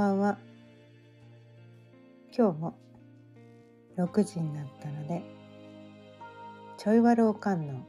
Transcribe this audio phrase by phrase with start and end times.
[0.00, 0.38] ばんは。
[2.34, 2.74] 今日も
[3.98, 5.22] 6時になったので
[6.78, 7.84] ちょいわるおかんの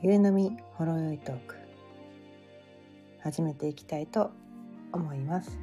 [0.00, 1.56] ゆうのみほろよいトーク
[3.20, 4.30] 始めていきたいと
[4.92, 5.58] 思います。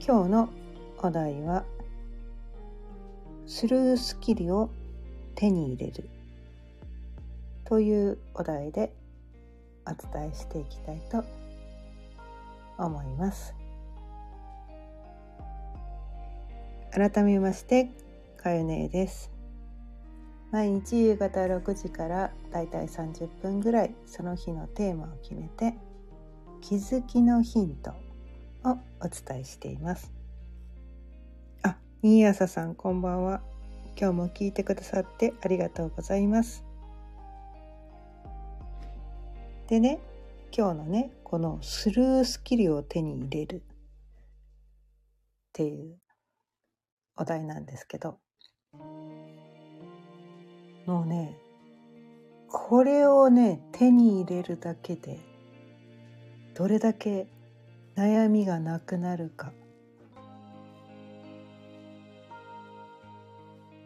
[0.00, 0.48] 今日の
[0.98, 1.64] お題は
[3.46, 4.70] スルースキルを
[5.34, 6.08] 手に入れる
[7.66, 8.94] というお題で
[9.86, 11.41] お伝えしていきたいと思います
[12.86, 13.54] 思います。
[16.92, 17.90] 改めまして
[18.36, 19.30] かゆねえです。
[20.50, 25.74] 毎日夕方6時からだいたい30分ぐらいその日のテーマを決めて
[26.60, 27.92] 気づきのヒント
[28.64, 30.12] をお伝えしています。
[31.62, 33.40] あ、新朝さんこんばんは。
[33.98, 36.64] 今日も聞いてくださってありがとうございます。
[39.68, 40.00] でね
[40.54, 43.56] 今日のねこのスルースキルを手に入れる。
[43.56, 43.62] っ
[45.54, 45.96] ていう
[47.16, 48.18] お題なんですけど。
[50.84, 51.38] もうね
[52.50, 55.20] これをね手に入れるだけで
[56.54, 57.28] どれだけ
[57.96, 59.52] 悩みがなくなるか。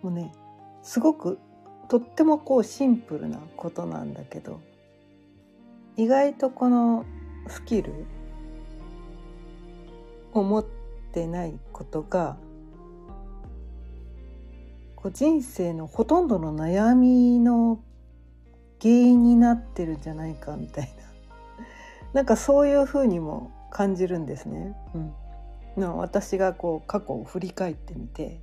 [0.03, 0.33] もうね
[0.83, 1.39] すごく
[1.89, 4.61] とってもこうシンプルなことなんだけど。
[5.97, 7.07] 意外とこの
[7.49, 7.93] スキル
[10.33, 10.67] を持っ
[11.13, 12.37] てないことが
[14.95, 17.81] こう人生のほとんどの悩みの
[18.81, 22.13] 原因になってるんじゃないかみたいな。
[22.13, 24.77] なんかそういうふうにも感じるんですね。
[25.77, 28.41] うん、私がこう過去を振り返ってみて。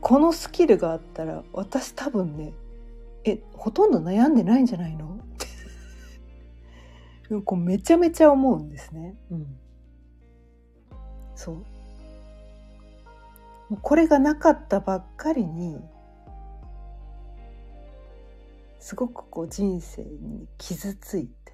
[0.00, 2.52] このスキルがあったら私多分ね
[3.26, 5.18] えほとんど悩んでないんじゃないの？
[7.44, 9.16] こうめちゃめちゃ思うんですね。
[9.30, 9.58] うん、
[11.34, 11.64] そうも
[13.72, 15.80] うこれがなかったばっかりに
[18.78, 21.52] すごくこう人生に傷ついて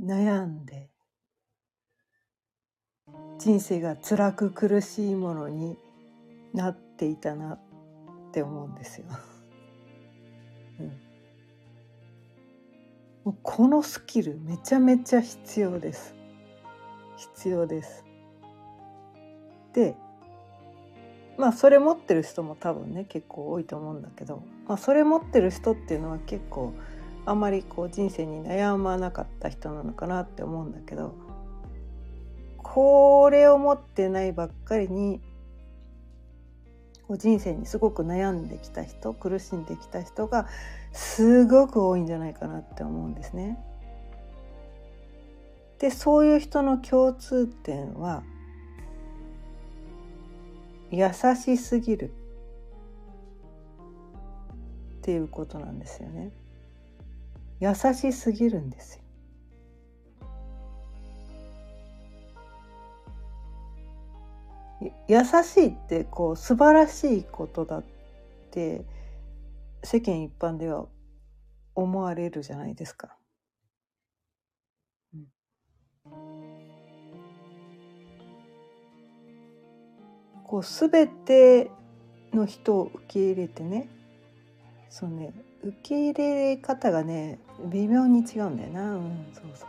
[0.00, 0.92] 悩んで
[3.38, 5.76] 人生が辛く苦しいものに
[6.54, 7.60] なっていたなっ
[8.32, 9.06] て思うんですよ。
[13.24, 16.14] もうこのスキルめちゃめちゃ必要です。
[17.16, 18.04] 必要です。
[19.72, 19.94] で
[21.36, 26.72] まあそれ持ってる人も多分ね結構多いと思うんだけど、まあ、それ持ってる人っていうのは結構
[27.26, 31.14] あんまりこう人生に悩まなかった人なのかなって思うんだけど
[32.56, 35.20] これを持ってないばっかりに
[37.16, 40.46] 人生にすごく悩んできた人苦しんできた人が
[40.92, 43.58] すごく多いんじゃないかなって思うんですね。
[45.78, 48.22] でそういう人の共通点は
[50.90, 52.10] 優しすぎる
[54.98, 56.32] っていうことなんですよね。
[57.60, 59.02] 優しすぎるんですよ。
[65.08, 67.84] 優しいってこう素晴らしいことだっ
[68.50, 68.84] て
[69.82, 70.86] 世間一般では
[71.74, 73.16] 思われるじゃないですか。
[80.44, 81.70] こう全て
[82.32, 83.86] の人を受け入れてね
[84.88, 87.38] そうね受け入れ方がね
[87.70, 88.94] 微妙に違うんだよな。
[88.94, 89.68] うんそうそう。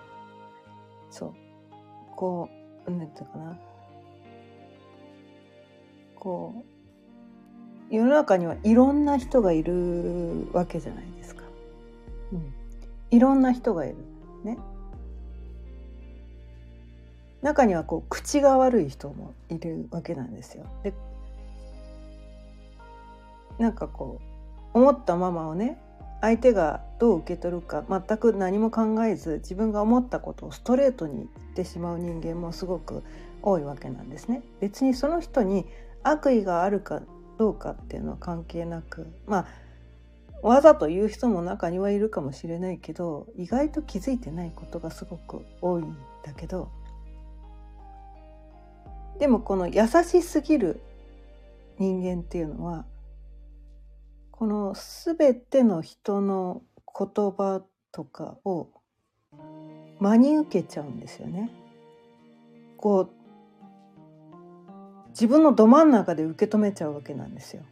[1.09, 1.34] そう。
[2.16, 2.50] こ
[2.88, 3.69] う何て言うかな。
[6.19, 6.63] こ
[7.90, 11.44] う世の中にはいろんな人がいるわけじゃないですか。
[12.31, 12.53] うん、
[13.09, 13.96] いろんな人がいる。
[14.44, 14.58] ね。
[17.41, 20.66] 中にはこう口が悪い人もいるわけなんですよ。
[20.84, 20.94] で
[23.58, 24.20] なんかこ
[24.73, 25.78] う思ったままをね
[26.22, 33.03] 相手がどう受け取るか全く何も考えず自分が思ったことをストレートに言ってしまう人間もすごく
[33.41, 34.41] 多いわけなんですね。
[34.59, 35.66] 別にその人に
[36.03, 37.01] 悪意があるか
[37.37, 39.46] どうかっていうのは関係なくまあ
[40.41, 46.69] わざと言う人も中にはいるかもしれないけど意外と気づいてないことがすごく多いんだけど
[49.19, 50.81] でもこの優しすぎる
[51.78, 52.85] 人間っていうのは
[54.31, 54.73] この
[55.05, 56.61] 全ての人の
[56.97, 57.61] 言葉
[57.91, 58.69] とかを
[59.99, 61.49] 真に受けちゃうんですよね。
[62.78, 63.09] こう
[65.20, 67.64] 自分のど真ん中で受け止めちゃうわけなんですよ。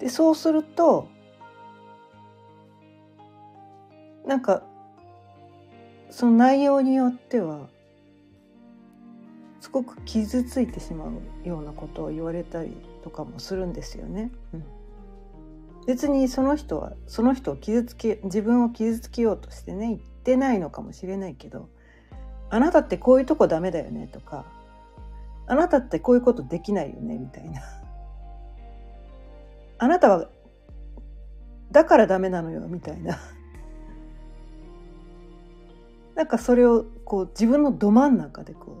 [0.00, 1.06] でそうすると
[4.26, 4.64] なんか
[6.10, 7.68] その内容によっては
[9.60, 14.32] すごく傷ついてしまうようなことを言われたりとかもするんですよね。
[14.52, 14.64] うん、
[15.86, 21.68] 別にその人はその人を傷つけ自分を傷つけようとしてね言ってないのかもしれないけど
[22.50, 24.44] あなたってこういうとこダメだよねとか
[25.46, 27.62] あなたってこういうことできないよねみたいな。
[29.78, 30.28] あなたは
[31.72, 33.18] だからダメなのよみたいな。
[36.14, 38.76] なんかそれをこう自分のど真ん中でこ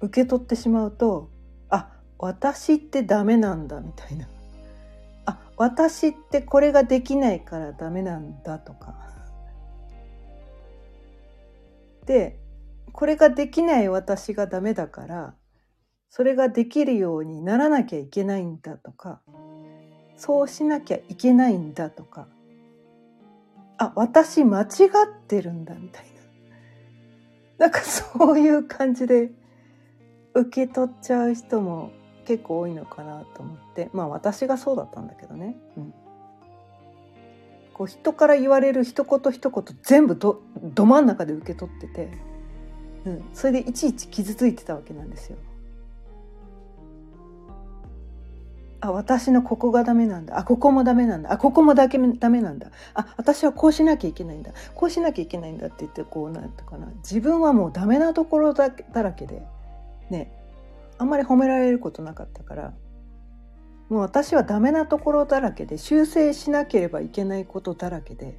[0.00, 1.30] う受け取ってしまうと
[1.70, 4.28] あ私ってダメなんだみたいな。
[5.26, 9.17] あ私ってこれができないからダメなんだとか。
[12.08, 12.40] で
[12.92, 15.34] これができない私がダメだから
[16.08, 19.20] それができるようにならなきゃいけないんだとか
[20.16, 22.26] そうしなきゃいけないんだとか
[23.76, 24.68] あ私間違っ
[25.26, 26.04] てるんだみたい
[27.58, 29.30] ななんかそういう感じで
[30.34, 31.92] 受け取っちゃう人も
[32.24, 35.56] 結構多いのかなと思ってまあ私がそうだったんだけどね。
[35.76, 35.94] うん
[37.78, 40.42] こう人から言われる一言一言全部ど
[40.74, 42.08] ど真ん中で受け取ってて、
[43.06, 45.38] うん、それでいちいち傷ついてたわけなんですよ。
[48.80, 50.38] あ私のここがダメなんだ。
[50.38, 51.32] あここもダメなんだ。
[51.32, 52.70] あここもだけダメなんだ。
[52.94, 54.52] あ私はこうしなきゃいけないんだ。
[54.74, 56.88] こうしなきゃいけないんだって言ってこうなんとかな。
[56.96, 59.40] 自分はもうダメなところだだらけで。
[60.10, 60.32] ね。
[60.98, 62.72] あんまり褒められることなかったから。
[63.88, 68.38] もう私はダメなところだらけで修正しなければいけないことだらけで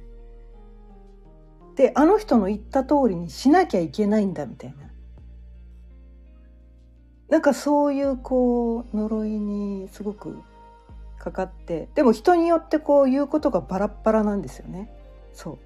[1.76, 4.90] であの人の言った通りにしなきゃいけないんだみたいな
[7.28, 10.42] なんかそういうこう呪いにすごく
[11.18, 14.90] かかってでも人によってこう言うことがバラッバラなんですよね。
[15.32, 15.58] そう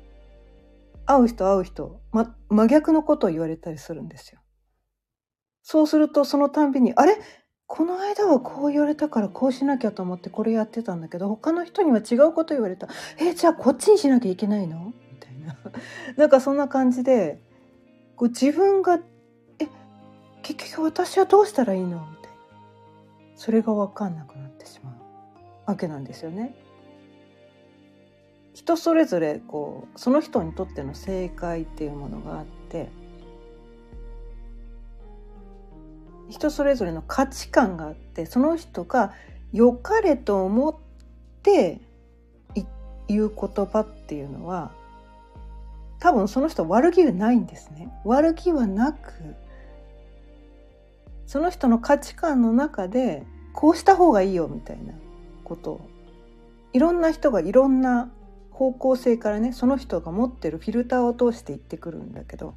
[1.06, 4.40] 会う人会う人、ま、真逆のことを言われたりするんですよ。
[5.62, 7.16] そうするとそのたんびに「あれ？
[7.66, 12.88] この間はこう言われたからこうしなきゃと思ってこれやってたんだけど他の人には違うこと言われた。
[13.18, 15.56] えじゃあこっちにしなきゃいけないの?」みたいな。
[16.16, 17.40] なんかそんな感じで
[18.16, 19.00] こう自分が
[19.58, 19.68] え
[20.42, 21.88] 結局私はどうしたらいいの？
[21.88, 22.38] みたいな。
[23.36, 24.94] それが分かんなくなってしまう
[25.70, 26.54] わけなんですよね。
[28.52, 32.90] 人それぞれこうその人にとっての正解っていうものがあって。
[36.30, 39.12] 人それぞれの価値観があってその人が
[39.52, 40.74] 良かれと思っ
[41.42, 41.80] て
[43.08, 44.70] 言う言葉っていうのは
[45.98, 47.92] 多分その人悪気がないんですね。
[48.04, 49.12] 悪気はなく
[51.26, 54.92] その人の価値観の中でこうした方がいいよみたいな
[55.44, 55.72] こと。
[55.72, 55.80] を
[56.72, 58.10] いろんな人がいろんな
[58.50, 62.54] 方向性からねその人が持ってるフィルターを通して言ってくるんだけど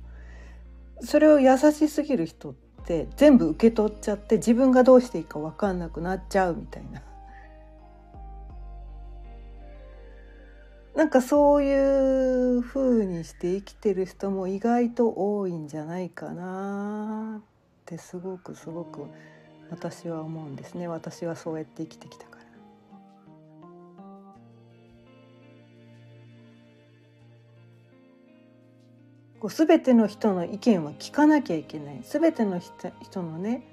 [1.01, 2.66] それを優しすぎる人って
[3.17, 7.01] 全部受け取っちゃって自分がどうしていいか分かんなくなっちゃうみたいな。
[10.95, 17.43] なんかそういう風にして生きてる人も意外と多いんじゃないかなっ
[17.85, 19.05] てすごくすごく
[19.69, 22.36] 私は思うんですね私はそうやって生きてきたから。
[29.39, 32.01] こう全ての人の意見は聞かなきゃいけない。
[32.03, 32.59] 全ての
[33.01, 33.63] 人のね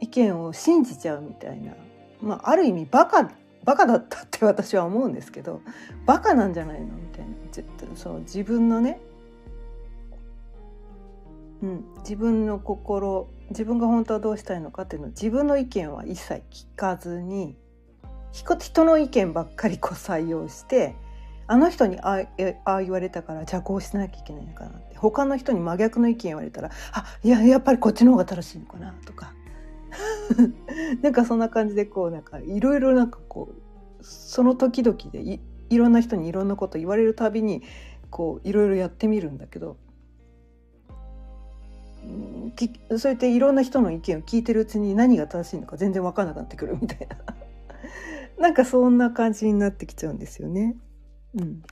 [0.00, 1.74] 意見を信じちゃうみたいな、
[2.20, 3.30] まあ、ある意味バカ
[3.64, 5.60] バカだったって私は思うんですけど
[6.06, 7.30] バカなんじゃないのみたいな。
[7.96, 9.00] その自分のね
[11.62, 17.56] うん、自分の心自分が本当はどうしたいのかっていうのを自分の意見は一切聞かずに
[18.32, 20.94] 人の意見ばっかりこう採用して
[21.50, 22.28] あの人にあ
[22.64, 24.94] あ言われたからじゃあこうしなきゃいけないのかなって。
[24.94, 29.34] 他の人に真逆の意見言われたらあいややっぱりこっちの方が正しいのかなとか。
[31.02, 33.52] なんかそんな感じでこうなんかいろいろなんかこ
[34.00, 35.40] うその時々でい
[35.70, 37.64] いろんな人にいろんなこと言われるたびに
[38.10, 39.76] こういろいろやってみるんだけど。
[42.96, 47.16] そうやっていろんな人の意見を聞いてるうちに何が正しいのか全然分かんなくなってくるみたいな。
[48.38, 50.76] なんかそんな感じになってきちゃうんですよね。
[51.34, 51.62] うん。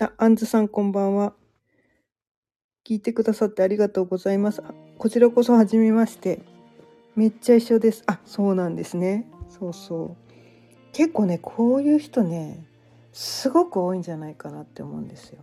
[0.00, 1.32] あ、あんずさんこんばんは。
[2.86, 4.62] 聞いてくださってありがとうございます。
[4.98, 6.40] こちらこそはじめまして。
[7.16, 8.04] めっちゃ一緒です。
[8.06, 9.26] あ、そうなんですね。
[9.48, 10.16] そうそう。
[10.92, 12.64] 結構ね、こういう人ね、
[13.12, 15.40] すごく多いんじゃないかなって思うんですよ。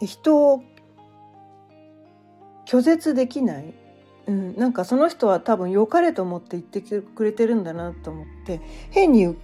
[0.00, 0.62] うん、人を
[2.64, 3.74] 拒絶できない、
[4.28, 9.36] うん、なんかその人は多分良かれと思って言ってくれてるんだなと思って変に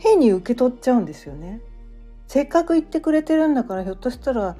[0.00, 1.60] 変に受け取っちゃうんですよね。
[2.26, 4.56] せっかく言ってくれてるんだからひょっとしたら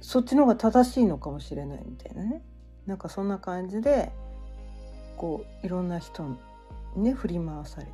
[0.00, 2.42] そっちの方が正しいのかもしれないみたいなね。
[2.86, 4.10] なんかそんな感じで
[5.16, 6.22] こういろんな人
[6.96, 7.92] にね振り回されて、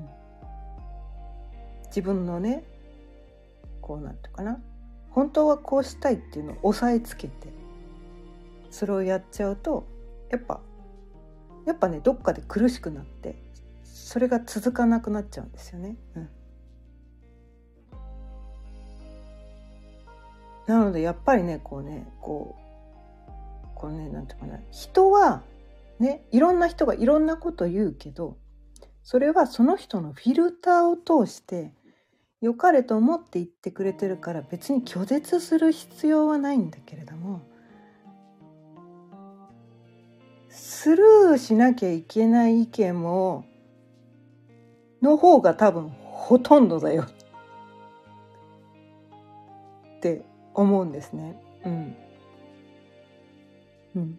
[0.00, 2.64] うん、自分のね
[3.80, 4.60] こうなんていうかな。
[5.10, 7.48] 本当はこうしたいっていうのを押さえつけて
[8.70, 9.86] それをやっちゃうと
[10.30, 10.60] やっぱ
[11.66, 13.36] やっぱねどっかで苦しくなって
[14.02, 15.96] それが続かなくなっちゃうんですよね。
[16.16, 16.28] うん
[20.66, 22.56] なのでやっぱりねこうねこ
[23.26, 23.30] う
[23.74, 25.42] こうねなんていうかな人は
[25.98, 28.36] ねいろんな人がいろんなこと言うけど
[29.02, 31.74] それはその人のフィルターを通して
[32.40, 37.42] 良かれと思って言ってくれてるから別に拒絶する必要はないんだけれども
[40.48, 43.46] スルーしなきゃいけない意見も
[45.02, 47.02] の方が多分ほとんどだよ
[49.96, 50.22] って
[50.54, 51.36] 思うんですね。
[51.64, 51.96] うん。
[53.96, 54.18] うん。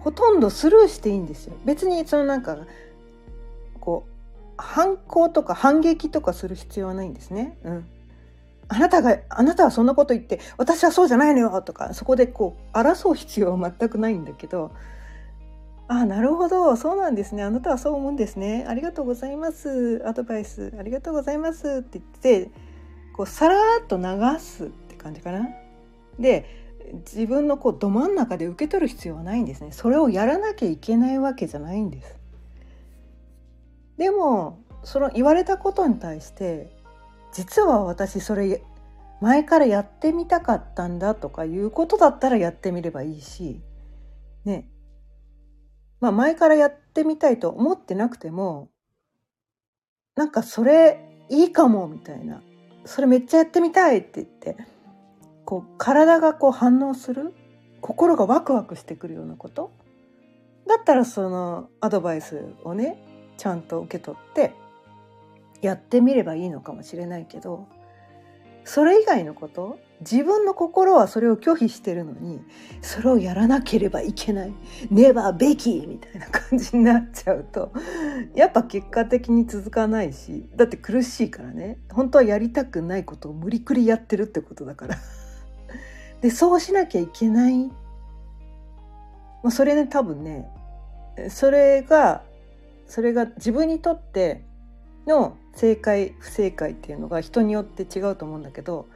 [0.00, 1.56] ほとんどスルーしていいんですよ。
[1.64, 2.58] 別にそのなんか
[3.80, 4.12] こう
[4.56, 7.56] 反抗とか反撃とかする必要はないんですね。
[7.64, 7.86] うん。
[8.68, 14.72] あなたがあなたはそんなこと言って私はそうじゃないのよとかそこでこう争う必要は全くないんだけど
[15.94, 16.74] あなるほど。
[16.76, 17.42] そうなんですね。
[17.42, 18.64] あなたはそう思うんですね。
[18.66, 20.02] ありがとうございます。
[20.06, 20.72] アドバイス。
[20.78, 21.80] ありがとうございます。
[21.80, 22.04] って言っ
[22.46, 22.50] て
[23.14, 24.04] こうさらっと流
[24.38, 25.50] すって感じかな。
[26.18, 26.46] で
[27.04, 29.70] 自分のこうど真ん中で受け取る必要はないんですね。
[29.72, 32.16] それをやらなきゃいけないわけじゃないんです。
[33.98, 36.70] でもその言われたことに対して
[37.32, 38.62] 実は私それ
[39.20, 43.60] 前からやってみたかったんだとかいうことだったらやってみればいいし
[44.46, 44.71] ね。
[46.02, 48.68] まあ前からやってみたいと思ってなくても
[50.16, 50.98] なんかそれ
[51.30, 52.42] いいかもみたいな。
[52.84, 54.56] それめっちゃやってみたいって言って
[55.44, 57.32] こう体がこう反応する
[57.80, 59.70] 心がワクワクしてくるようなこと？
[60.66, 62.98] だったらそのアドバイスをね
[63.36, 64.52] ちゃんと受け取って
[65.60, 67.68] やってみればいいのかもしれないけど
[68.64, 69.78] それ以外のこと？
[70.02, 72.40] 自分の心はそれを拒否してるのに
[72.80, 74.54] それをやらなければいけない。
[74.90, 77.72] ネバーべきみたいな感じになっちゃうと
[78.34, 81.78] やっぱ結果的に続かないしだって苦しいからね。
[81.90, 84.96] 本当はやりたくないことを無理くりやってるってことだから。
[86.20, 87.72] でそうしなきゃいけない、ま
[89.46, 90.48] あ、それね多分ね
[91.28, 92.22] それが
[92.86, 94.44] それが自分にとって
[95.06, 98.86] の正解不正解っていうのが人によって違うと思うんだけど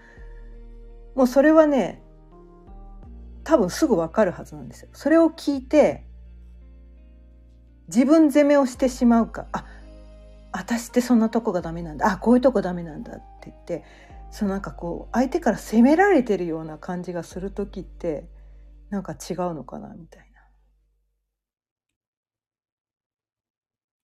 [1.17, 2.03] もうそれはね
[3.43, 4.91] 多分すぐ分かるはずなんですよ。
[4.93, 6.05] それを聞いて
[7.89, 9.65] 自分責めをしてしまうかあ
[10.53, 13.85] 私ってそんなとこがダメなんだあこういうとこダメなんだって言って
[14.31, 18.29] そのなんかこう相手から責められてるような感じがする時って
[18.91, 20.31] なんか違うのかなみたい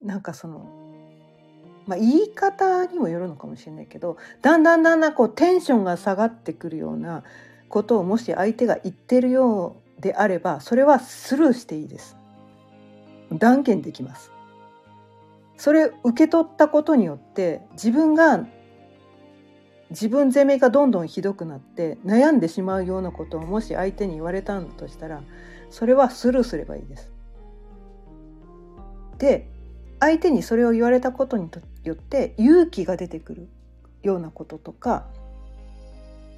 [0.00, 0.14] な。
[0.14, 0.81] なんかその
[1.86, 7.24] まあ、言い方にもよるのかもしれないけどだんだんだんだんこうテンションが下がってくるような
[7.68, 12.16] ことをもし相手が言ってるようであればそれはスルーしていいです。
[13.32, 14.30] 断言できます。
[15.56, 18.44] それ受け取ったことによって自分が
[19.90, 25.22] 自分責めがどんどんひどくなって悩んでしまうようなことをもし相手に言われたんだとしたら
[25.70, 27.12] それはスルーすればいいです。
[29.18, 29.48] で
[30.02, 31.49] 相手にそれを言われたことに
[31.85, 33.49] よって勇気が出てくる
[34.02, 35.06] ようなこととか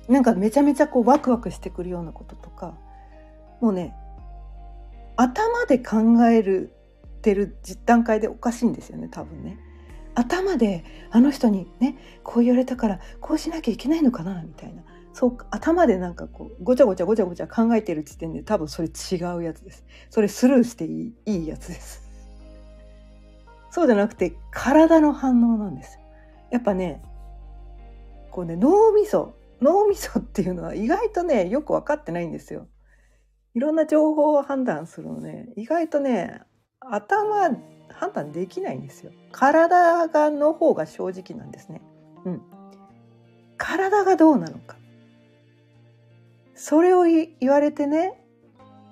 [0.07, 2.77] なんかめちゃめちゃこうワクワクしてくるようなこととか
[3.63, 3.95] もうね
[5.17, 6.75] 頭で考える
[7.23, 7.57] てる
[7.87, 9.59] 段階でおかしいんですよね多分ね。
[10.15, 14.83] 頭であの人にねこう言われたからこうしなきゃいけないのかなみたいな。
[15.15, 19.87] そう頭でなんかこうごちゃごちゃごちゃごちゃ考えてる時点で多分それ違うやつです。
[20.11, 22.04] それスルーしていいいいやつです。
[23.75, 25.99] そうじゃなくて体の反応なんです。
[26.53, 27.03] やっぱね
[28.31, 32.69] こうね脳みそ脳みそっていうのは意外とねよく分かってないんですよ。
[33.53, 36.43] いろんな情報を判断するのね意外とね
[36.79, 37.51] 頭
[37.89, 39.11] 判断できないんですよ。
[39.33, 41.83] 体がの方が正直なんですね。
[42.27, 42.43] うん。
[43.57, 44.77] 体がどうなのか。
[46.55, 48.24] それを言われてね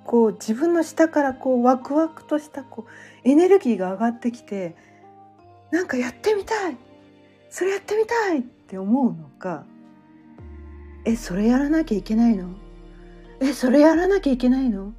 [0.04, 4.74] こう自分の下からこうワクワクとしたこうエネルギーが上がってきて
[5.70, 6.76] なんかやってみたい。
[7.50, 9.66] それやってみたいって思うのか
[11.04, 12.48] えそれやらなきゃいけないの？
[13.40, 14.94] えそれやらなきゃいけないの？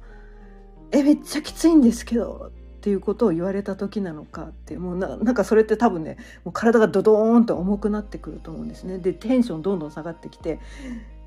[0.92, 8.98] えめっちゃきついんですけどっていうことを言われた時なのかってもうななんかそれって多分ねもう体がドドーンと重くなってくると思うんですね。
[8.98, 10.60] でテンションどんどん下がってきて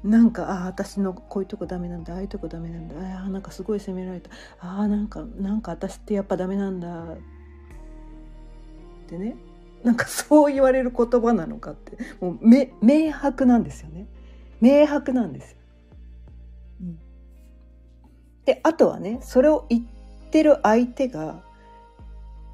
[0.03, 7.17] なんかああ私のこういうとこダメなんだああいうとこダメなんだああなんかすごい責められたああなんかなんか私ってやっぱダメなんだっ
[9.07, 9.35] てね
[9.83, 14.07] なんかそう言われる言葉なのかってもう明白なんですよね
[14.61, 15.57] 明白なんですよ。
[16.81, 16.99] うん、
[18.45, 19.83] であとはねそれを言っ
[20.31, 21.43] てる相手が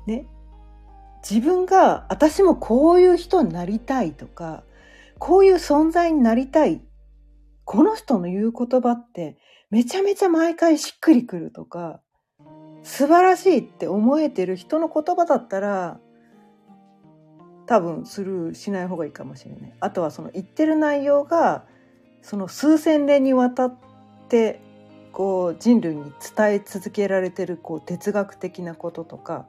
[0.06, 0.26] ね
[1.28, 4.64] 自分が私もこういう人になりたいとか
[5.18, 6.82] こういう存在になりたい
[7.65, 9.38] この人の言う言葉って
[9.70, 12.01] めちゃめちゃ毎回しっくりくるとか
[12.84, 16.00] 素晴らしいって思えてる人の言葉だったら
[17.65, 19.74] 多分スルーしない方がいいかもしれない。
[19.79, 21.65] あとはその言ってる内容が
[22.22, 23.75] その数千年にわたっ
[24.27, 24.60] て
[25.13, 29.46] こう人類に伝え続けられてるこう哲学的なこととか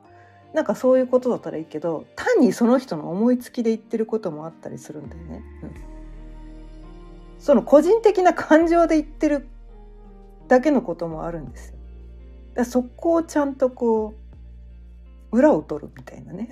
[0.52, 5.42] なんかそういうことだったらいいけど単にその人の思いつきで言ってることもあったりするんだよね。
[5.62, 5.93] うん、
[7.44, 9.46] その個人的な感情で言ってる
[10.48, 11.74] だけのこともあるんですよ。
[12.54, 14.14] だそこをちゃんとこ
[15.30, 16.48] う裏を取るみたいなね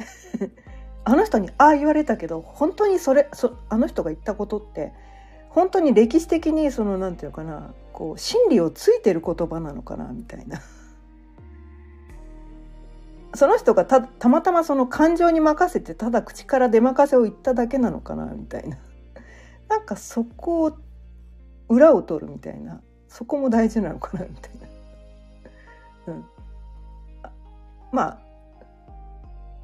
[1.04, 4.92] あの人にああ言われたけど本当にそれそあの人が言ったことって
[5.48, 10.60] 本当に歴史的にその何て言うかなこう真理をついてる言葉なのかなみたいな。
[13.34, 18.76] その人がたたまたまその感情に任せてただ口から出任せを言っただけなのかなみたいな
[19.72, 20.76] なんかそこを
[21.70, 24.68] 裏を取るみたいなそこも大事なのかなみたいな。
[26.12, 26.24] うん、
[27.90, 28.18] まあ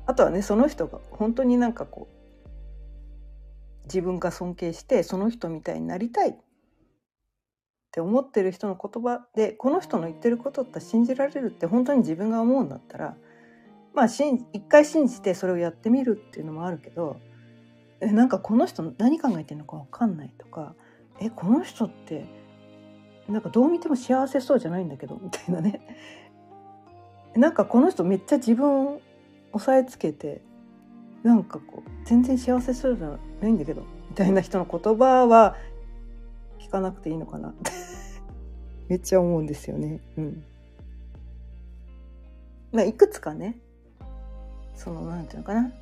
[0.07, 2.49] あとはねその人が本当になんかこう
[3.85, 6.37] 自分が尊敬してその人みたいになりたいっ
[7.93, 13.15] て思ってる人の言葉でこの人の言ってることって信じられるって本当に自分が思うんだったら
[13.93, 17.21] まあ一回信じてそれをやってみるっていうのもあるけど
[18.01, 20.75] えなんかこの人何考えてるのか分かんないとか
[21.21, 22.27] えこの人って
[23.29, 25.81] なんかどう見ても幸せそうじゃないんだけどみたいなね
[27.37, 29.01] なんかこの人めっちゃ自分を
[29.53, 30.41] 押さえつけて
[31.23, 35.57] なんかこう全然幸せそうじゃないんだけどみたいな人の言葉は
[36.59, 37.55] 聞かなくていいのかな
[38.89, 40.01] めっちゃ思うんですよね。
[40.17, 40.45] うん。
[42.73, 43.59] まあいくつかね
[44.75, 45.73] そのなんていうのかな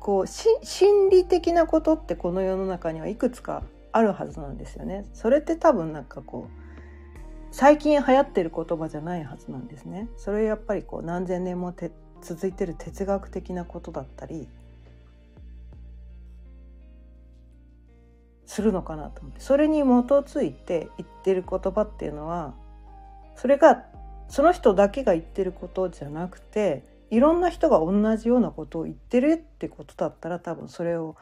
[0.00, 5.04] こう心理的なことってこの世の中にはいくつかあるはずなんですよね。
[5.12, 6.60] それって多分なんかこう
[7.52, 10.08] 最近流行ってる言葉じゃないはずなんですね。
[10.16, 14.48] それやっぱりこう何千年もて続いてる哲学的なことだったり
[18.46, 22.54] するのかなと思ってそれに基づいて言ってる言葉っていうのは
[23.36, 23.84] それが
[24.28, 31.16] その人だけが言ってることじゃなくていろんな人が同じようなことを言ってるってことだったら多分それを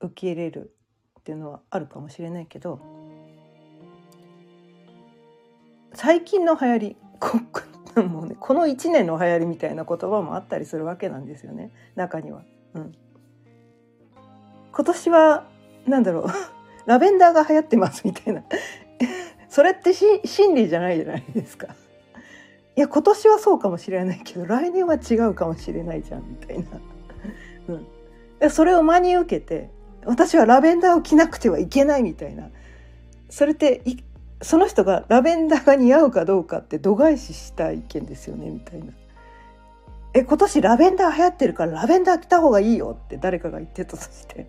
[0.00, 0.74] 受け入れる
[1.18, 2.80] っていうのはあるかもしれないけど
[5.94, 7.38] 最近の流行りこ
[8.02, 12.42] もう、ね、この1年の流行りみたいな言葉もあったりするわけなんですよね中には。
[12.74, 12.92] うん、
[14.72, 15.46] 今年は
[15.86, 16.24] なんだろう
[16.86, 18.44] ラベンダーが流行ってますみたいな
[19.48, 21.74] それってし真理じゃないじゃないですか。
[22.76, 26.64] いや今年はそうかもしれないけど来年は違うかもしれないじゃんみたいな。
[28.40, 29.70] うん、それを真に受けて
[30.04, 32.48] 私はラベンダーを着なくてはいけないみたいな
[33.28, 33.82] それって
[34.42, 38.92] その人がラベンダーが似合うかどうかって度外視した意見ですよねみたいな。
[40.12, 44.48] え今年ラベンダー流行ってるからラベンダー着た方がいいよって誰かが言ってたとして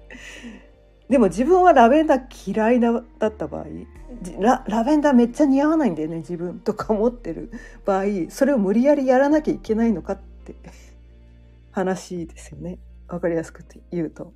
[1.11, 2.89] でも自分はラベンダー嫌いだ
[3.27, 3.65] った場合
[4.39, 7.51] ララベンダーめっちゃ似合わないんだよね自分とか思ってる
[7.85, 10.55] 場合それを無理やりやらなきゃいけないのかって
[11.71, 14.31] 話ですよね分かりやすく言うと。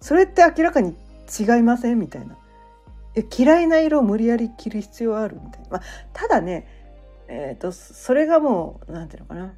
[0.00, 0.94] それって明らかに
[1.40, 2.38] 違いませんみたいな。
[3.36, 5.82] 嫌いな色を無理やり着る必要あるみたいな、まあ、
[6.12, 6.68] ただね
[7.26, 9.54] えーと、それがもう何て言うのかな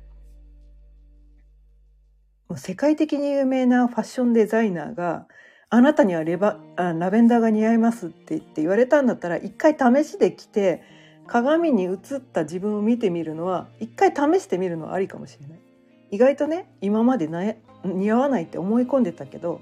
[2.48, 5.26] もう世界的に有名なファッションデザイナーが
[5.68, 10.82] 「あなたにはレバあラベンダーが似合います」って言って言われたんだったら一回試しで着て
[11.26, 15.58] 鏡に映った自分を見てみるのは一回試してみるのはありかもしれない。
[16.10, 17.42] 意外とね今までな
[17.84, 19.60] 似合わないって思い込んでたけど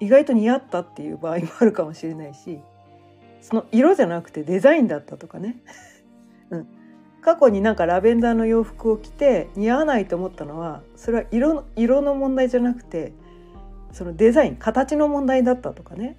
[0.00, 2.58] 意外と似合ったっていう場合もあるかもしれないし
[3.40, 5.56] その色じゃなくてデザインだったとかね、
[6.50, 6.66] うん、
[7.20, 13.12] 過去になんかラベンダーの洋服を着て似合わないと思ったのはそれは色の色の問題じゃなくて
[13.94, 16.16] そのデザイン形の問題だったとかね。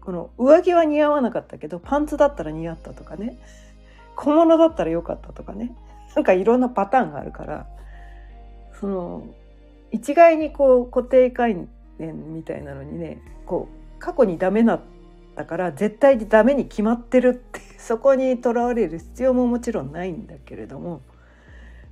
[0.00, 3.38] この上着は似合わなかったけどパンツだったら似合ったとかね。
[4.16, 5.76] 小物だったらよかったとかね。
[6.16, 7.66] なんかいろんなパターンがあるから
[8.80, 9.26] その
[9.92, 14.80] 一概にこう固定概念みたいなのにねこう過去にダメだっ
[15.36, 21.02] たから絶対にダメに決まってるってそこにとらわれる必要ももちろんないんだけれども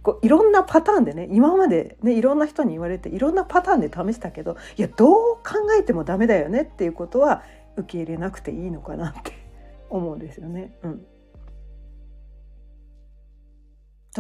[0.05, 5.43] こういろんなパターンでね今までねいろんな人に言われていろんなパターンで試したけどいやどう考
[5.81, 7.43] えてもダメだよねっていうことは
[7.77, 9.33] 受け入れなくていいのかなって
[9.89, 10.77] 思うんですよね。
[10.83, 11.07] うん、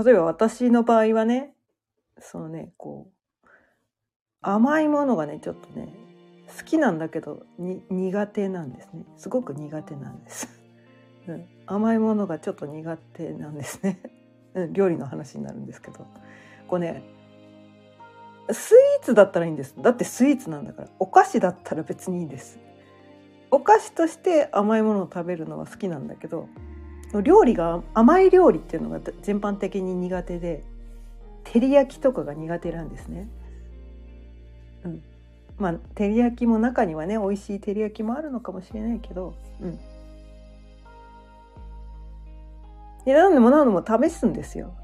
[0.02, 1.54] 例えば私の場合はね
[2.18, 3.10] そのねこ
[3.44, 3.48] う
[4.40, 5.94] 甘いものがねちょっとね
[6.56, 9.04] 好きなんだけど苦手なんですね。
[9.16, 10.48] すごく苦手なんです、
[11.28, 14.00] うん、甘いものがちょっと苦手なんですね、
[14.72, 16.06] 料理の話になるんですけど。
[16.68, 17.02] こうね
[18.50, 19.74] スイーツだったらいいんです。
[19.80, 20.88] だってスイーツなんだから。
[20.98, 22.58] お菓子だったら別にいいです。
[23.50, 26.48] お菓子として甘いものを食べるのは好きなんだけど
[27.22, 30.64] 料理が甘い料理っていうのが全般的に苦手で
[31.44, 33.28] 照り焼きとかが苦手なんですね。
[34.84, 35.02] うん、
[35.56, 39.78] まあ照り焼きも中にはね美味しい照り焼きもあるのかもしれないけど、うん、
[43.04, 44.74] で何でも何でも試すんですよ。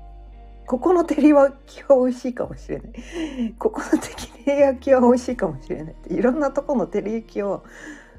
[0.67, 3.55] ここの照り焼きは美味しいかもしれない。
[3.59, 7.65] ここの照り焼きは美味しいかもしれないいろんなとこの照り焼きを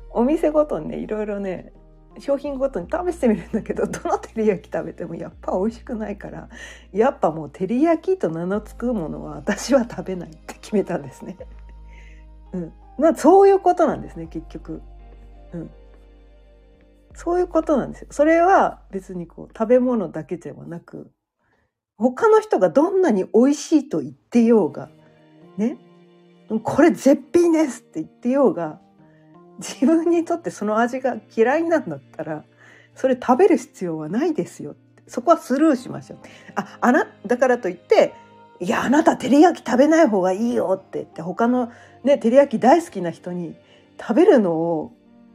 [0.09, 1.71] お店ごとにねいろいろね
[2.19, 6.49] 商品ごとに試してみるんだけどどの照り焼き食べてもやっぱ美味しくないから
[6.91, 11.37] やっぱもう照り焼きと名の付くものは私は食べないって決めたんですね。
[12.53, 14.81] うん、まあそういうことなんですね結局。
[15.53, 15.71] うん、
[17.13, 18.08] そういうことなんですよ。
[18.12, 21.12] それは別にこう食べ物だけではなく
[21.97, 24.89] 他の人がどんなに美味しいと言ってようが
[25.58, 25.78] ね？
[26.63, 28.80] これ絶品ですって言ってようが
[29.60, 32.43] 自分にとってその味が嫌いなんだったら
[32.95, 34.76] それ食べる必要はないですよ
[35.08, 36.19] そこはスルーしましょう
[36.56, 38.13] ああなだからといって
[38.60, 41.71] いやあなた照り焼き食べない方がいいよって言って他の
[42.04, 43.56] ね照り焼き大好きな人に
[44.00, 44.91] 食べるのを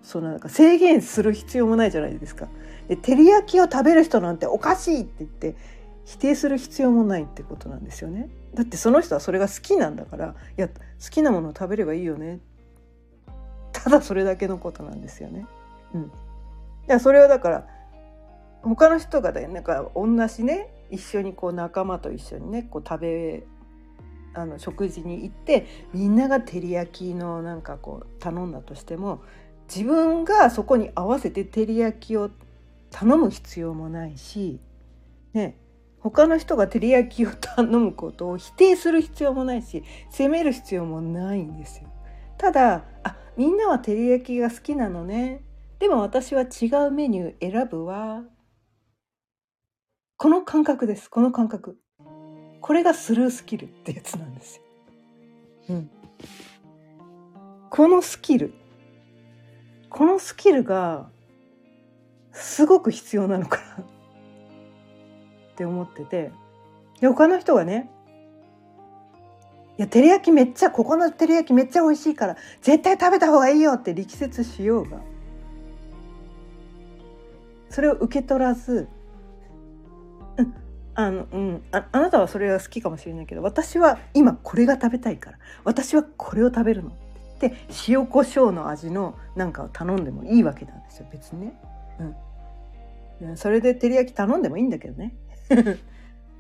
[0.07, 2.47] そのなんか制限する必要もないじゃないですか。
[2.87, 5.57] で照り焼きを食べる人なんておかしいって言って
[6.05, 8.29] 否定する必要もないってことなんですよね。
[8.55, 10.75] だってその人はそれが好きなんだからいや好
[11.11, 12.39] きなものを食べればいいよね
[13.73, 15.45] ただそれだけのことなんですよね。
[15.93, 16.13] うん、
[16.97, 17.67] いそれはだから
[18.63, 23.45] 他の人がねなんか同じね一緒にこう仲間と一緒にねこう食べ
[24.35, 29.23] あの食事に行ってみんなが照り焼きのなんかこう頼んだとしても
[29.69, 32.31] 自分がそこに合わせて照り焼きを
[32.91, 34.61] 頼む必要もないし、
[35.33, 35.59] ね、
[35.99, 41.89] 他の人が照り焼きを頼むことを否定する必要もないし責める必要もないんですよ。
[42.39, 45.43] ただあみんなは照り焼きが好きなのね。
[45.79, 48.23] でも私は違うメニュー選ぶわ。
[50.17, 51.11] この感覚です。
[51.11, 51.79] この感覚。
[52.63, 54.63] これがスルースキルってやつなんですよ。
[55.69, 55.91] うん、
[57.69, 58.55] このスキル
[59.97, 61.09] このスキルが
[62.33, 63.87] すごく必要なのかなっ
[65.57, 66.33] て思ってて。
[67.01, 67.91] で他の人がね
[69.79, 75.01] いや照り焼きめっちゃここの照り焼きめっちゃ美味しいから絶対食べた方がいいよって力説しようが
[77.69, 78.89] それを受け取らず、
[80.39, 80.55] うん、
[80.95, 86.93] あのうんああなたはそれが好きかもしれないけど私は今これが食べたいから私はこれを食べるの。
[87.37, 87.55] って
[87.89, 91.61] 塩コショウの味のなんかを頼んでもいいわけなんですよ別にね。
[93.21, 95.15] うん、それで照り焼き頼んでもいいんだけどね。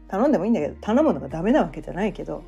[0.08, 2.42] 頼んでもいいんだけど頼むのがダメなわけじゃないけど。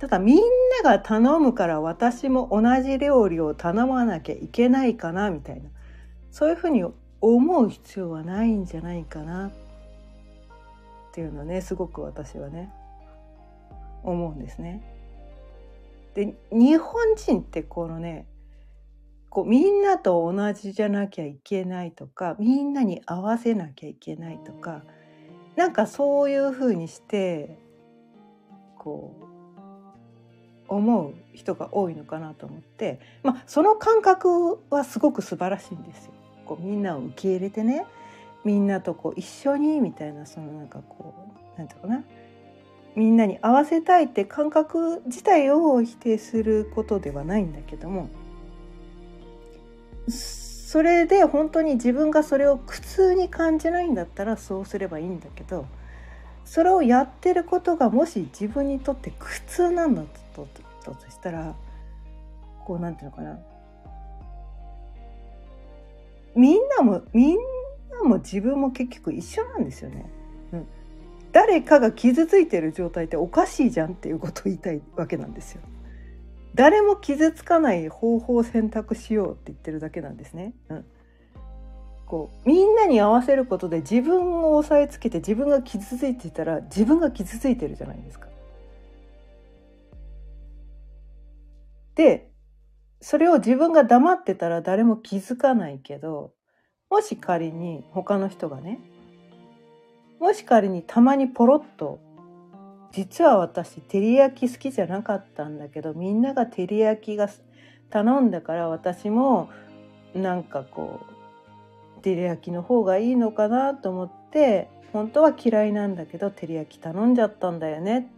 [0.00, 0.36] ただみん
[0.84, 5.70] なが頼むから私も同じ料理を頼まなきゃいけないかなみたいな。
[6.30, 6.84] そういうふうに
[7.20, 9.50] 思う必要はないんじゃないかなっ
[11.12, 12.70] ていうのねすごく私はね
[14.04, 14.97] 思うんですね。
[16.14, 18.26] で日本人ってこのね
[19.30, 24.82] こうみんなと同じじゃなきゃいけないとかみんなに合わせなきゃいけないとか
[25.56, 27.58] なんかそういうふうにして
[28.78, 29.28] こう
[30.68, 36.12] 思う人が多いのかなと思って、まあ、その感覚はすごく素晴らしいんですよ。
[36.44, 37.86] こうみんなを受け入れてね
[38.44, 41.14] みんなとこう一緒にみたいなそのなんかこ
[41.56, 42.04] うなんていうかな
[42.98, 48.10] みんなに合わせたいって感覚自体を否定することではないんだけども
[50.08, 55.66] それで本当に自分がそれを苦痛に感じないんだったらそうすればいいんだけど
[56.44, 60.02] それをやってることがもし自分にとって苦痛なんだ
[60.34, 60.48] と
[60.82, 61.54] としたら
[62.64, 63.38] こうなんていうのかな
[66.34, 67.36] みんなもみん
[67.92, 70.17] なも自分も結局一緒なんですよね。
[71.32, 75.62] 誰かが傷ついてる状態っておかしいじゃんっていうことを言いたいわけなんですよ。
[76.54, 80.54] 誰も傷つかない方法を選択しようって言ってるだけなんですね。
[80.70, 80.84] うん、
[82.06, 88.28] こうみんなに合わせることで自分を押さえつけて自分が傷ついていたら自分が傷ついてるじゃないですか。
[91.94, 92.30] で
[93.00, 96.32] それを自分が黙ってたら誰も気づかないけど
[96.90, 98.80] もし仮に他の人がね
[100.20, 102.00] もし仮にたまにポロッと
[102.92, 107.28] 実は私照り焼き好きじゃなかったんだけどみんなが照り焼きが
[107.90, 109.50] 頼んだから私も
[110.14, 111.00] なんかこ
[111.98, 118.10] う照り焼きの方がいいのかなと思って本当は嫌いなんだけど照り焼き頼んじゃったんだよね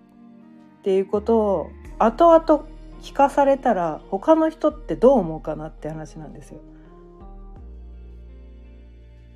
[0.80, 2.66] っていうことを後々
[3.02, 6.60] 聞かされたら他の人ってどう思うかなって話なんですよ。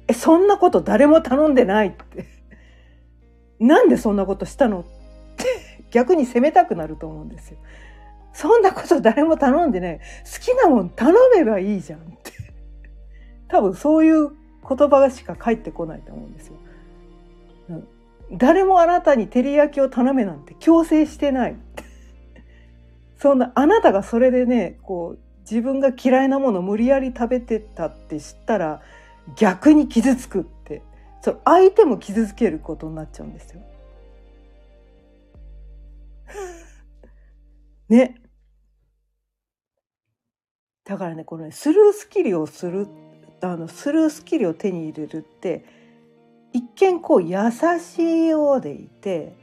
[0.07, 2.27] えそんなこと誰も頼んでないって
[3.65, 4.83] なんでそんなことしたのっ
[5.37, 7.59] て逆に責めたくなると思うんですよ。
[8.33, 10.03] そんなこと誰も頼んでない好
[10.41, 12.33] きなもん頼めばいいじゃんって
[13.49, 14.31] 多分そういう
[14.69, 16.55] 言葉しか返ってこないと思うんですよ。
[18.33, 21.57] 誰もあなたに照り焼きを頼めなんて強制してない
[23.21, 28.81] そんなあなたがそれでねこう自分が嫌いなものを無理やり食べてたって知ったら
[29.37, 30.49] 逆に傷つく
[31.25, 33.63] そ相手も傷つけることになっちゃうんですよ。
[37.89, 38.21] ね。
[40.85, 42.87] だからねこのねスルースキルをする
[43.41, 45.65] あのスルースキルを手に入れるって
[46.53, 47.39] 一見こう優
[47.81, 49.35] しいようでいて、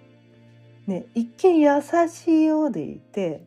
[0.85, 3.43] ね、一見優しいようでいて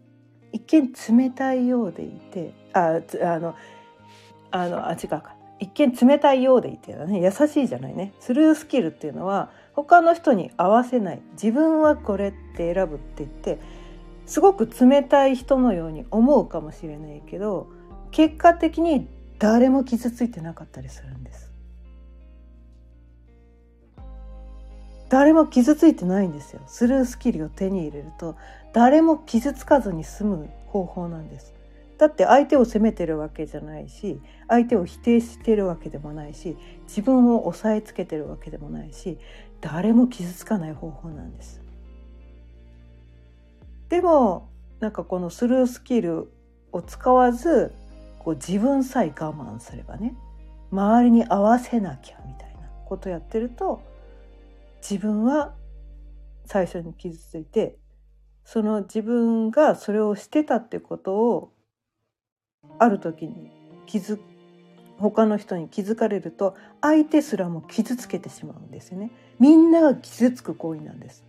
[0.51, 3.55] 一見冷たいようでいてああの
[4.51, 7.21] あのあ違うか一見冷たいようでいてね。
[7.21, 8.12] 優しいじゃないね。
[8.21, 11.23] スルースキルっていうのは他の人に合わせない。
[11.33, 13.59] 自分はこれって選ぶって言って
[14.27, 17.69] すごく冷たい人のように思うかもしれないけど
[18.11, 21.53] 結果的に誰も傷ついてなかったりするんです。
[25.11, 26.62] 誰も傷ついてないんですよ。
[26.67, 28.37] スルースキルを手に入れると
[28.73, 31.54] 誰も傷つかずに済む方法なんです。
[31.98, 36.57] だって相手を責めてるわけじゃないし相手を否定してるわけでもないし
[36.88, 39.18] 自分を押さえつけてるわけでもないし
[39.61, 41.62] 誰も傷つかない方法なんです。
[43.88, 44.48] でも
[44.80, 46.30] なんかこのスルースキル
[46.72, 47.72] を使わず
[48.18, 50.16] こう自分さえ我慢すればね
[50.72, 53.83] 周りに合わせなきゃみたいなことやってると
[54.83, 55.54] 自分は
[56.44, 57.78] 最初に傷ついて
[58.44, 61.54] その自分がそれをしてたってことを
[62.79, 63.51] ある時に
[63.87, 64.19] 気づ
[64.99, 69.11] 他の人に気づかれると相手すらも傷つけてしまうんですよね。
[69.39, 71.25] みんなが傷つく行為なんです。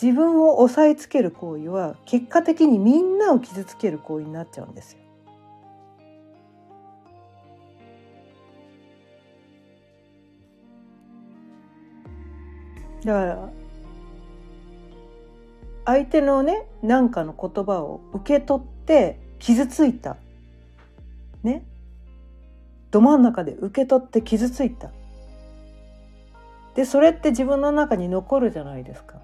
[0.00, 4.98] 自分を押さえつける行為は結果的にみんなを傷つける行為になっちゃうんですよ。
[13.04, 13.48] だから
[15.84, 20.16] 相手のね何かの言葉を受け取って傷ついた。
[21.42, 21.64] ね。
[22.92, 24.92] ど真ん中で受け取って傷ついた。
[26.76, 29.16] でそれって自分の中に残るじゃないですか。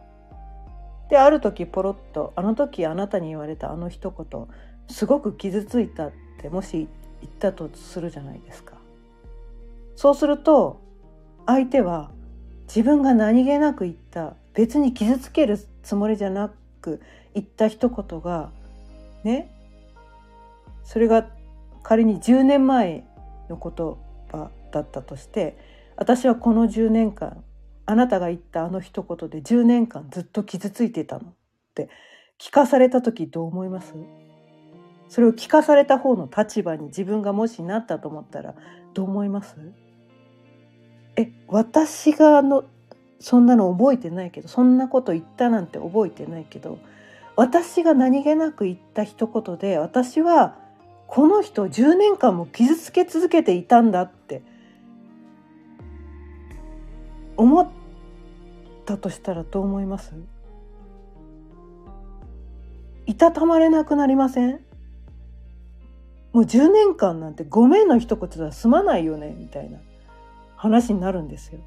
[1.09, 4.47] である時ポロッと「あの時あなたに言われたあの一言
[4.89, 6.89] すごく傷ついた」ってもし
[7.21, 8.75] 言ったとするじゃないですか。
[9.95, 10.81] そうすると
[11.47, 12.11] 相手は
[12.67, 14.35] 自分が何気なく言った。
[14.53, 16.51] 別に傷つけるつもりじゃな
[16.81, 17.01] く
[17.35, 18.51] 言った一言が
[19.23, 19.55] ね。
[20.89, 21.29] それが
[21.83, 23.05] 仮に10年前
[23.51, 23.99] の言
[24.33, 25.59] 葉だったとして
[25.97, 27.45] 私はこの10年間
[27.85, 31.35] あなたが言ったあの一言で10年間ずっと傷ついてたのっ
[31.75, 31.91] て
[32.41, 33.93] 聞かされた時どう思います？
[35.11, 38.55] それを聞かされた方の立場に自分がもしなったと思ったら
[38.95, 39.57] どう思います？
[41.17, 42.65] え私がの
[43.21, 46.79] そんなの覚えてないけどそんなこと言ったなんて覚えてないけど
[47.37, 50.67] 私が何気なく言った一言で私は
[51.09, 54.43] この人10年間も傷つけ続けていたんだって
[57.37, 57.69] 思っ
[58.85, 60.13] たとしたらどう思います？
[63.07, 64.61] いたたまれなくなりません？
[66.35, 69.79] もう10年間なんてごめんの一言では済まないよねみたいな
[70.57, 71.61] 話になるんですよ。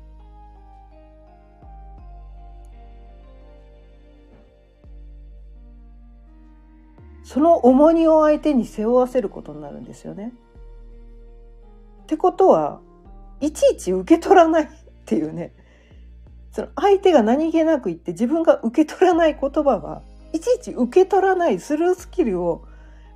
[7.32, 10.34] その重荷を相手に背負わせることになるんですよね。
[12.04, 12.82] ってことは
[13.40, 14.68] いちいち受け取らないっ
[15.06, 15.54] ていうね
[16.52, 22.66] その相手が何気なく言って自分が受け取らない言葉はいちいち受け取らないスルースキルを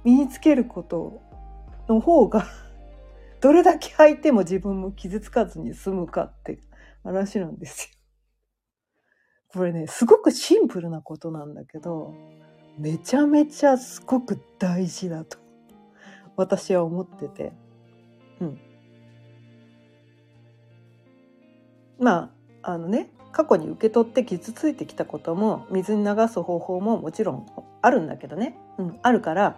[0.06, 1.22] 身につけること
[1.90, 2.48] の方が
[3.42, 6.62] どれだけ相手も自分も傷つかずに済むかって
[7.04, 8.00] 話なんですよ。
[9.50, 12.14] これねすごくシンプルなことなんだけど
[12.78, 15.38] めちゃめちゃすごく大事だと
[16.36, 17.54] 私は思ってて。
[18.42, 18.60] うん。
[22.00, 27.46] まああのね過去に受け取って傷ついてきたことも水に流す方法ももちろん
[27.82, 29.58] あるんだけどね、うん、あるから、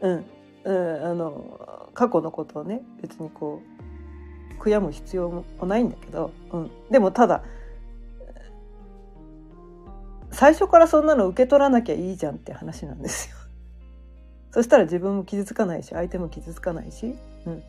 [0.00, 0.24] うん、
[0.64, 3.62] うん、あの過去のことをね別にこ
[4.58, 7.42] う悔やむ必要もないんだけど、うん、でもただ
[10.34, 13.36] 最初からそんなの受け取らなきゃいいじゃんって話なんですよ。
[14.50, 17.14] そしたら自分も傷つかないし相手も傷つかないし、
[17.46, 17.62] うん、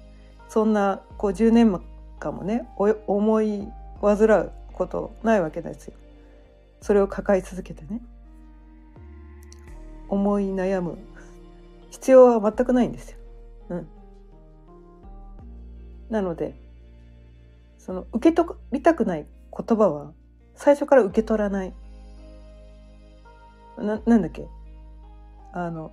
[0.49, 1.80] そんなこう10年
[2.19, 2.67] 間もね
[3.08, 3.67] 思い
[4.01, 5.93] 患うことないわけですよ。
[6.82, 8.01] それを抱え続けてね
[10.10, 10.97] 思い悩む
[11.89, 13.17] 必要は全くないんですよ。
[13.69, 13.88] うん、
[16.10, 16.56] なので
[17.78, 19.25] その受け取りたくない
[19.56, 20.13] 言葉は
[20.56, 21.73] 最初から受け取らない。
[23.77, 24.47] ななんだっけ？
[25.53, 25.91] あの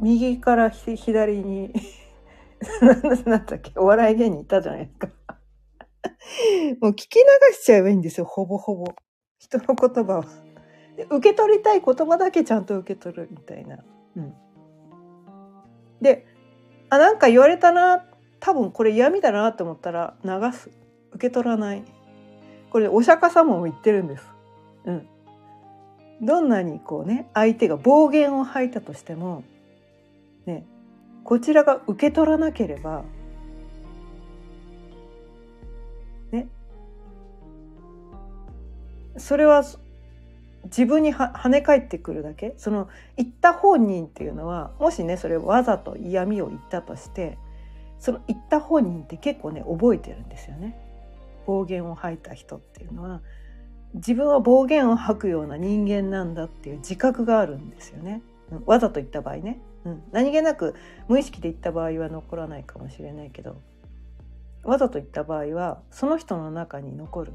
[0.00, 1.72] 右から左に
[2.82, 3.72] なんだっけ？
[3.76, 5.08] お笑い芸人いたじゃないですか
[6.80, 7.22] もう聞き流
[7.54, 8.84] しちゃえばいいんですよ、ほぼほぼ。
[9.38, 10.24] 人の言葉は。
[11.10, 13.78] 受け取りたい言葉だけちゃんと受け取るみたいな。
[14.16, 14.34] うん。
[16.00, 16.26] で、
[16.90, 18.04] あ、なんか言われたな、
[18.40, 20.70] 多分これ嫌味だなと思ったら流す。
[21.12, 21.84] 受け取らない。
[22.70, 24.26] これお釈迦様も言ってるんです。
[24.84, 25.08] うん。
[26.22, 29.42] どんなにこうね、相手が暴言を吐いたとしても、
[30.46, 30.64] ね、
[31.24, 33.04] こちらが受け取らなければ
[36.30, 36.48] ね
[39.16, 39.64] それは
[40.64, 47.36] 自分には跳ね返ってくるだけその言った本人っていうのはもしねそれわざと嫌味を言ったとして
[47.98, 50.76] その言った本人って結構ね覚えてるんですよね。
[51.46, 53.20] 暴言を吐いた人っていうのは
[53.94, 58.22] 自分は暴言を吐くような人間なんだっていう自覚があるんですよね。
[58.50, 60.74] うん、わざと言った場合ね、うん、何気なく
[61.08, 63.60] 無意識で言った場合は残らないかもしれないけど
[64.62, 67.32] わざと言った場合はその人の中に残る。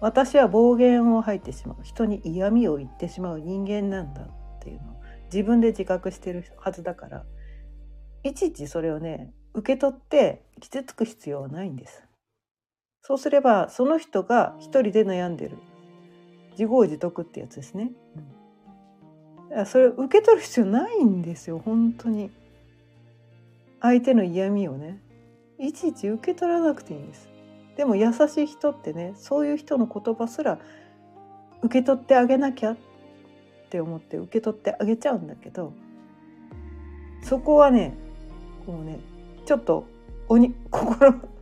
[0.00, 1.78] 私は暴言を吐いてしまう。
[1.82, 4.28] 人に嫌味を言ってしまう人間なんだっ
[4.60, 4.92] ていうの。
[4.92, 4.94] を
[5.32, 7.24] 自分で自覚してるはずだから。
[8.22, 12.03] いちいちそれをね受け取って傷つく必要はないんです。
[13.06, 15.58] そうすればその人が一人で悩んでる
[16.52, 17.90] 自業自得ってやつですね。
[19.50, 22.30] うん、それ受け取る必要ないんですよ本当に。
[23.82, 25.02] 相手の嫌味をね
[25.58, 27.28] いちいち受け取らなくていいんです。
[27.76, 30.58] でも優しい人ってねそういう人の言葉すら
[31.62, 32.76] 受け取ってあげなきゃっ
[33.68, 35.74] て思って受け取ってあげちゃうんだけど
[37.22, 37.98] そこはね
[38.64, 38.98] こうね
[39.44, 39.86] ちょっと
[40.28, 41.33] 鬼心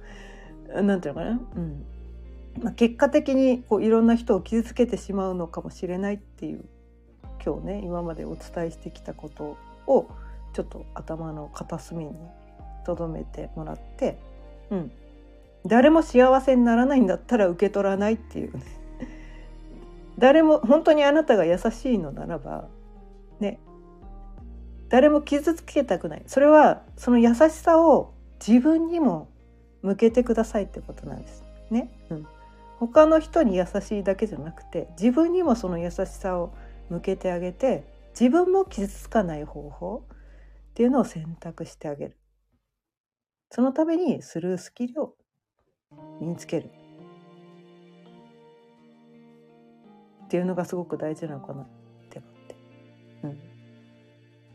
[0.81, 1.85] なんていうのかな、うん。
[2.63, 6.65] まあ、結果的にこういろんな人を傷つけてしまうのかもしれないっていう
[7.45, 9.57] 今日ね今までお伝えしてきたこと
[9.87, 10.09] を
[10.53, 12.13] ちょっと頭の片隅に
[12.85, 14.19] 留めてもらって、
[14.71, 14.93] うん、
[15.67, 18.57] 誰も幸せにならないんだったら受け取らないっていう。
[18.57, 18.83] ね
[20.19, 22.69] 誰も本当にあなたが優しいのならば
[23.41, 23.59] ね。
[24.89, 26.23] 誰も傷つけたくない。
[26.27, 28.13] それはその優しさを
[28.47, 29.32] 自分にも
[29.83, 31.45] 向けてくださいってことなんです。
[31.71, 32.27] ね、うん、
[32.79, 36.55] 他の人に優しいだけじゃなくて自分にもその優しさを
[36.91, 37.85] 向けてあげて
[38.19, 40.05] 自分も傷つかない方法
[40.73, 42.17] っていうのを選択してあげる。
[43.51, 45.15] そのためにスルースキルを
[46.21, 46.71] 身につける。
[50.25, 51.67] っていうのがすごく大事なのかなっ
[52.09, 52.57] て思って。
[53.25, 53.39] うん、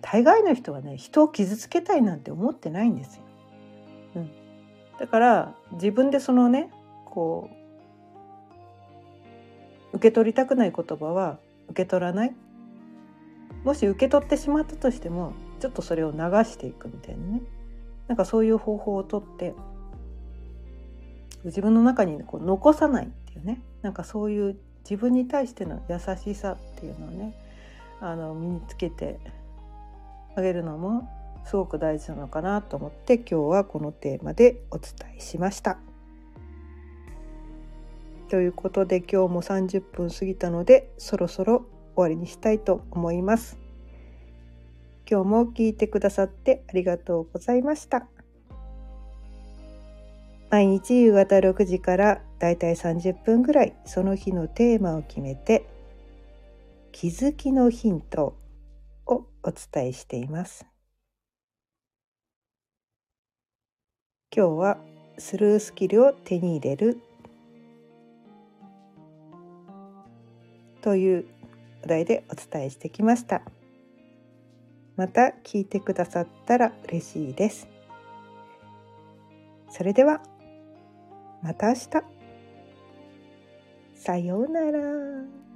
[0.02, 3.27] 大概の人はね人を傷つけたいなんて思ってないんですよ。
[5.00, 6.72] だから自分でそのね
[7.06, 7.50] こ
[9.94, 11.40] う受け取りたくない言葉は
[11.70, 12.36] 受け取らない。
[13.64, 17.42] もし受け取ってしまったとしてもちょっとそれを流していくみたいなね。
[18.08, 19.54] なんかそういう方法をとって
[21.44, 23.62] 自分の中にこう残さないっていうね。
[23.82, 27.34] なんかそういう自分に対しての優しさっていうのをね
[28.00, 29.20] あの身につけて
[30.36, 31.10] あげるのも
[31.48, 35.80] すごく大事なのかなと思って今日はこのテーマでお伝えしました。
[38.30, 43.58] ということで今日も30分過ぎたのでそろそろ終わりにしたいと思います。
[45.10, 48.08] 今日も聞いてくださってありがとうございました。
[50.50, 55.66] 毎日夕方6時からだいたい30分ぐらいその日のテーマを決めて
[56.92, 58.38] 気づきのヒント
[59.06, 60.66] をお伝えしています
[64.38, 64.78] 今日は
[65.18, 67.02] スルースキルを手に入れる
[70.84, 71.26] という
[71.84, 73.42] お題でお伝えしてきました
[74.96, 77.68] また聞いてくださったら嬉しいです
[79.72, 80.22] それでは
[81.42, 81.90] また明日。
[83.96, 85.47] さようなら。